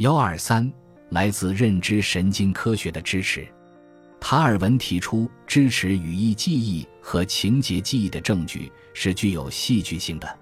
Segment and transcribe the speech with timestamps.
[0.00, 0.72] 幺二三，
[1.10, 3.46] 来自认知神经科学的支持。
[4.18, 10.38] 塔尔文提出，支持语义记忆和情节记忆的证据是具有戏剧性的。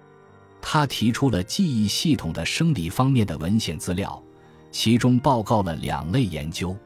[0.63, 4.23] 他提出了记忆系统的生理方面的文献资料，
[4.71, 6.77] 其中报告了两类研究。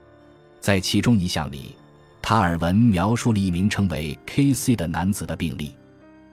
[0.59, 1.77] 在其中一项里，
[2.23, 4.75] 塔尔文描述了一名称为 K.C.
[4.75, 5.75] 的男子的病例。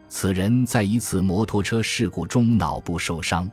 [0.07, 3.51] 此人在一次摩托车事故中脑部受伤。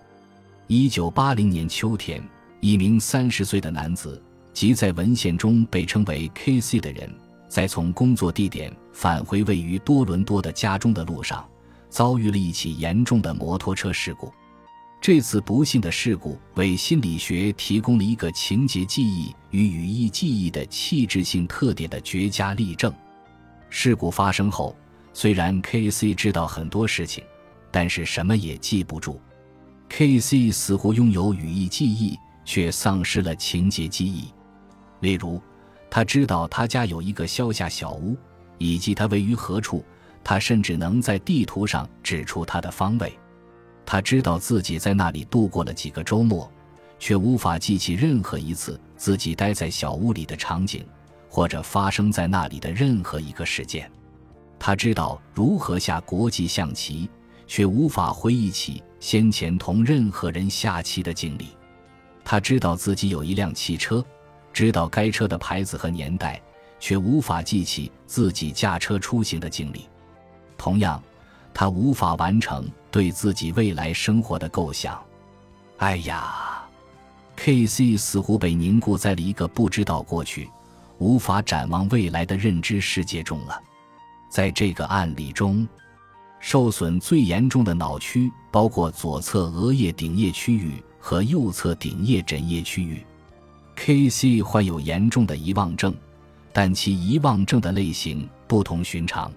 [0.69, 2.23] 一九八零年秋天，
[2.61, 4.23] 一名三十岁的男子，
[4.53, 6.81] 即在文献中被称为 K.C.
[6.81, 7.13] 的人，
[7.49, 11.47] 在从工作地点返回位于多伦多的家中的路上，
[11.89, 14.33] 遭遇了一起严重的摩托车事故。
[15.01, 22.93] 这次不幸的事故为心理学提供了一个情节记忆与语义记忆的器质性特点的绝佳例证。
[23.71, 24.77] 事故发生后。
[25.19, 26.13] 虽然 K.C.
[26.13, 27.25] 知道很多事情，
[27.71, 29.19] 但是什么也记不住。
[29.89, 30.51] K.C.
[30.51, 34.33] 似乎拥有语义记忆，却丧失了情节记忆。
[35.01, 35.39] 例如，
[35.91, 38.17] 他知道他家有一个乡下小屋，
[38.57, 39.85] 以及它位于何处。
[40.25, 43.17] 他甚至能在地图上指出它的方位。
[43.85, 46.51] 他知道自己在那里度过了几个周末，
[46.99, 50.85] 却无法记起任何一次自己待在小屋里的场景，
[51.29, 53.89] 或者发生在那里的任何一个事件。
[54.59, 57.09] 他知道如何下国际象棋，
[57.47, 61.56] 却无法回忆起先前同任何人下棋的经历。
[62.29, 64.05] 他知道自己有一辆汽车，
[64.53, 66.43] 知道该车的牌子和年代，
[66.81, 69.87] 却无法记起自己驾车出行的经历。
[70.59, 71.01] 同样，
[71.55, 75.01] 他无法完成对自己未来生活的构想。
[75.77, 76.65] 哎呀
[77.37, 77.97] ，K.C.
[77.97, 80.51] 似乎被凝固在了一个不知道过去、
[80.99, 83.63] 无法展望未来的认知世界中了。
[84.29, 85.65] 在这个案例中，
[86.41, 93.07] 受损最严重的脑区包括左侧额叶顶叶区域和右侧顶叶枕叶区域。
[93.77, 94.43] K.C.
[94.43, 95.95] 患有严重的遗忘症，
[96.53, 99.31] 但其遗忘症的类型不同寻常。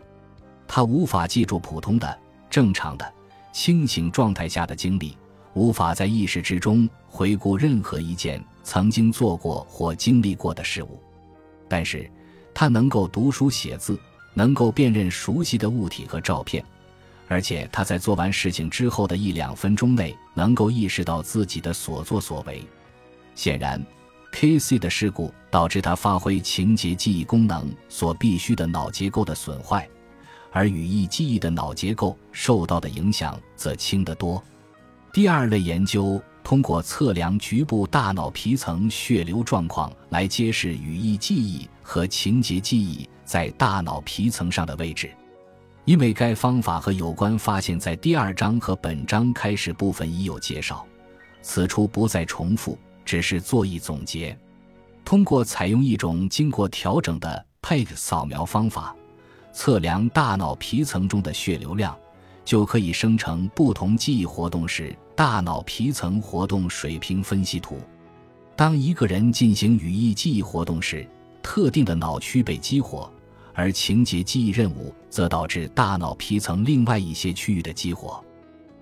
[0.68, 3.14] 他无法记住普通的、正常的、
[3.54, 5.16] 清醒状态下的经历，
[5.54, 11.00] 无法在意识之中回顾任何一件曾经做过或经历过的事物。
[11.68, 12.10] 但是，
[12.52, 13.96] 他能够读书写字。
[14.36, 16.64] 能够辨认熟悉的物体和照片，
[17.30, 22.62] 而且他在做完事情之后的一两分钟内能够意识到自己的所作所为。
[23.36, 23.82] 显然
[24.34, 24.78] ，K.C.
[24.78, 29.88] 的事故导致他发挥情节记忆功能所必须的脑结构的损坏，
[30.52, 34.44] 而语义记忆的脑结构受到的影响则轻得多。
[35.14, 43.08] 第二类研究通过测量局部大脑皮层血流状况来揭示语义记忆和情节记忆。
[43.24, 45.12] 在大脑皮层上的位置，
[45.90, 50.86] 因为该方法和有关发现，在第二章和本章开始部分已有介绍，
[51.42, 54.38] 此处不再重复，只是做一总结。
[55.04, 58.96] 通过采用一种经过调整的 PET 扫描方法，
[59.52, 61.98] 测量大脑皮层中的血流量，
[62.46, 67.80] 就可以生成不同记忆活动时大脑皮层活动水平分析图。
[68.56, 71.10] 当一个人进行语义记忆活动时，
[71.42, 73.12] 特定的脑区被激活。
[73.60, 78.24] 而情节记忆任务则导致大脑皮层另外一些区域的激活。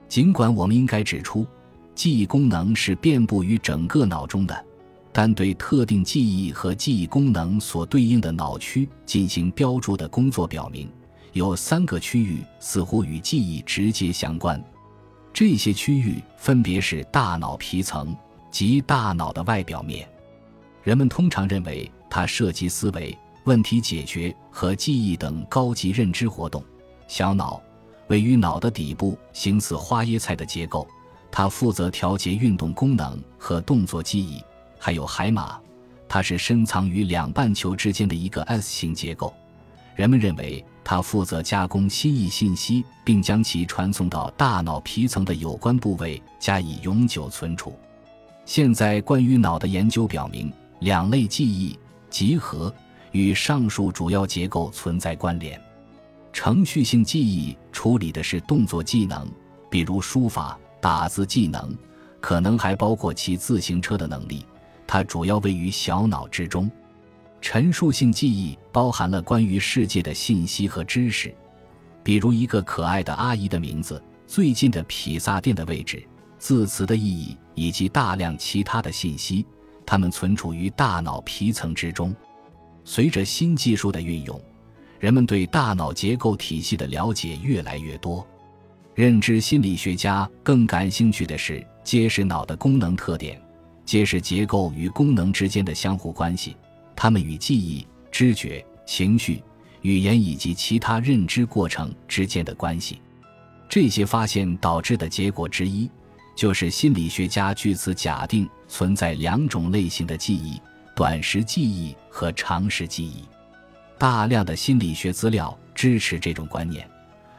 [0.07, 1.47] 尽管我们应该指出，
[1.95, 4.65] 记忆功能是遍布于整个脑中的，
[5.11, 10.87] 但对特定记忆和记忆功能所对应的脑区进行标注的工作表明，
[11.33, 14.63] 有三个区域似乎与记忆直接相关。
[15.33, 18.15] 这些区域分别是大脑皮层
[18.51, 20.07] 及大脑的外表面。
[20.83, 23.17] 人们通常认为它涉及思维。
[23.47, 26.61] 问题解决和记忆等高级认知活动。
[27.07, 27.61] 小脑
[28.07, 30.85] 位于脑的底部，形似花椰菜的结构，
[31.31, 34.43] 它负责调节运动功能和动作记忆。
[34.77, 35.57] 还有海马，
[36.09, 39.33] 它是深藏于两半球之间的一个 S 型结构。
[39.95, 47.73] 人们认为它负责加工心意信息，并将其传送到大脑皮层的有关部位加以永久存储。
[48.43, 50.51] 现在，关于脑的研究表明，
[50.81, 51.79] 两类记忆
[52.09, 52.73] 集合。
[53.17, 55.59] 与上述主要结构存在关联。
[56.31, 59.27] 程序性记忆处理的是动作技能，
[59.69, 61.75] 比如书法、打字技能，
[62.21, 64.45] 可能还包括骑自行车的能力。
[64.85, 66.69] 它主要位于小脑之中。
[67.41, 71.33] 陈述性记忆包含了关于世界的信息和知识，
[72.03, 76.03] 比如一个可爱的阿姨的名字、最近的披萨店的位置、
[76.39, 79.45] 字词的意义以及大量其他的信息。
[79.85, 82.15] 它们存储于大脑皮层之中。
[82.89, 84.41] 随着新技术的运用，
[84.97, 88.25] 人们对大脑结构体系的了解越来越多。
[88.95, 93.39] 认知心理学家更感兴趣的是揭示脑的功能特点，
[93.83, 96.55] 揭示结构与功能之间的相互关系，
[96.95, 99.43] 它们与记忆、知觉、情绪、
[99.81, 103.01] 语言以及其他认知过程之间的关系。
[103.67, 105.91] 这些发现导致的结果之一，
[106.37, 110.57] 就是心理学家据此假定存在两种类型的记忆：
[110.97, 113.23] 短时记忆和长时记忆。
[113.99, 116.89] 大量的心理学资料支持这种观念，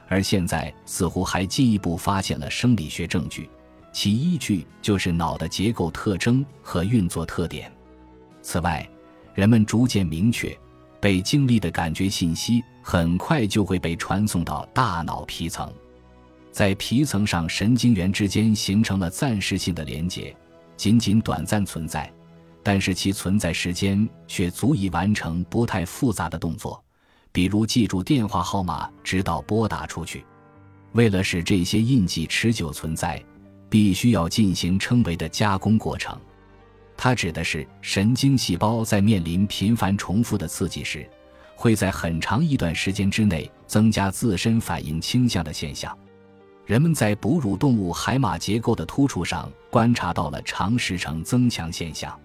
[0.07, 3.51] 而现在似乎还进一步发现了生理学证据，
[3.91, 7.69] 其依据就是脑的结构特征和运作特点。
[8.43, 8.89] 此外，
[9.35, 10.57] 人们逐渐明确，
[11.01, 15.69] 被经历的感觉信息很快就会被传送到大脑皮层。
[16.53, 20.33] 在皮层上，神经元之间形成了暂时性的连接，
[20.77, 22.09] 仅仅短暂存在，
[22.63, 26.83] 但是其存在时间却足以完成不太复杂的动作，
[27.33, 30.25] 比如记住电话号码直到拨打出去。
[30.93, 33.23] 为了使这些印记持久存在，
[33.69, 36.19] 必须要进行称为的加工过程。
[36.97, 41.09] 它指的是神经细胞在面临频繁重复的刺激时，
[41.55, 45.97] 会在很长一段时间之内增加自身反应倾向的现象。
[46.67, 52.19] 人们在哺乳动物海马结构的突触上观察到了长时程增强现象。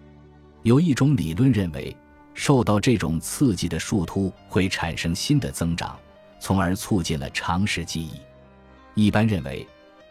[0.63, 1.95] 有一种理论认为，
[2.33, 5.99] 受到这种刺激的树突会产生新的增长，
[6.39, 8.13] 从而促进了长时记忆。
[8.95, 9.67] 一般认为，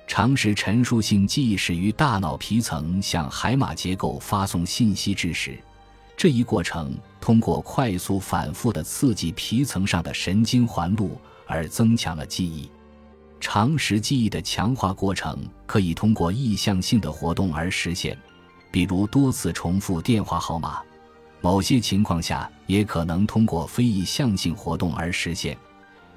[0.07, 5.59] 长时陈述性记忆始于大脑皮层向海马结构发送信息之时，
[6.19, 12.71] 这一过程通过快速反复的刺激皮层上的神经环路而增强了记忆。
[13.41, 18.17] 长时记忆的强化过程可以通过意向性的活动而实现，
[18.73, 20.83] 比如多次重复电话号码；
[21.41, 25.57] 某些情况下也可能通过非意向性活动而实现，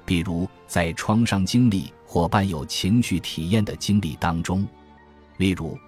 [0.04, 4.66] 比如在创伤经历或伴有情绪体验的经历当中。
[5.36, 5.78] 例如，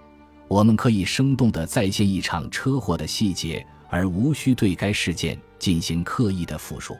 [0.47, 6.95] 我们可以生动地再现一场车祸的细节，而无需对该事件进行刻意的复述。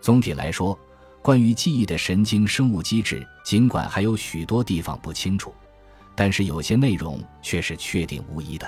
[0.00, 0.78] 总体来说。
[1.24, 5.54] 关于记忆的神经生物机制，尽管还有许多地方不清楚，
[6.16, 8.66] 但是有些内容却是确定无疑的。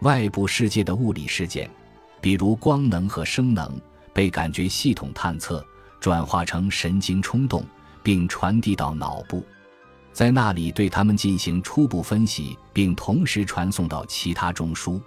[0.00, 1.68] 外部世界的物理事件，
[2.20, 3.70] 比如光能和声能，
[4.14, 5.64] 被感觉系统探测，
[6.00, 7.62] 转化成神经冲动，
[8.02, 9.44] 并传递到脑部，
[10.12, 15.00] 在那里对它们进行初步分析，并同时传送到其他中枢，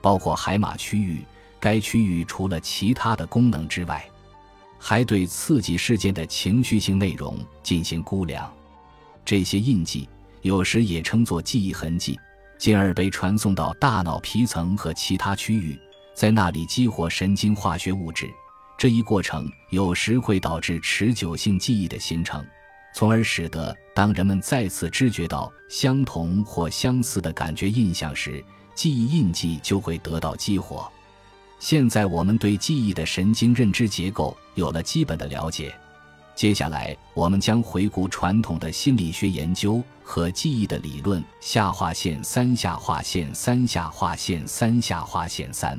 [0.00, 1.24] 包括海马区域。
[1.60, 4.04] 该区域除了其他的功能之外。
[4.82, 8.50] 还对刺激事件的情绪性内容进行估量，
[9.26, 10.08] 这些印记
[10.40, 12.18] 有时也称作记忆痕迹，
[12.60, 15.80] 进而被传送到大脑皮层和其他区域，
[16.14, 18.30] 在那里激活神经化学物质。
[18.76, 22.44] 这一过程有时会导致持久性记忆的形成，
[22.94, 30.86] 从而使得当人们再次知觉到相同或相似的感觉印象时，记忆印记就会得到激活。
[31.58, 35.74] 现在我们对记忆的神经认知结构有了基本的了解，
[36.40, 41.22] 接下来我们将回顾传统的心理学研究和记忆的理论。
[41.38, 45.78] 下划线三下划线三下划线三下划线三。